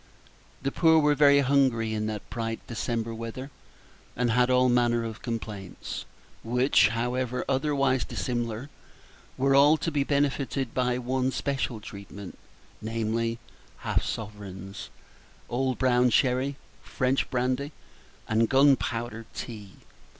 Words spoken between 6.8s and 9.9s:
however otherwise dissimilar, were all